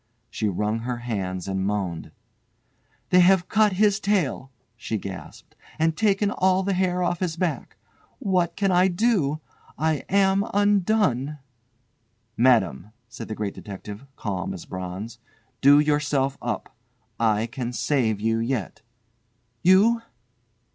She 0.31 0.47
wrung 0.49 0.79
her 0.79 0.97
hands 0.97 1.47
and 1.47 1.63
moaned. 1.63 2.09
"They 3.11 3.19
have 3.19 3.47
cut 3.47 3.73
his 3.73 3.99
tail," 3.99 4.49
she 4.75 4.97
gasped, 4.97 5.55
"and 5.77 5.95
taken 5.95 6.31
all 6.31 6.63
the 6.63 6.73
hair 6.73 7.03
off 7.03 7.19
his 7.19 7.37
back. 7.37 7.77
What 8.17 8.55
can 8.55 8.71
I 8.71 8.87
do? 8.87 9.41
I 9.77 9.97
am 10.09 10.43
undone!!" 10.55 11.37
"Madame," 12.35 12.87
said 13.09 13.27
the 13.27 13.35
Great 13.35 13.53
Detective, 13.53 14.03
calm 14.15 14.55
as 14.55 14.65
bronze, 14.65 15.19
"do 15.61 15.77
yourself 15.77 16.35
up. 16.41 16.75
I 17.19 17.45
can 17.45 17.71
save 17.71 18.19
you 18.19 18.39
yet." 18.39 18.81
"You!" 19.61 20.01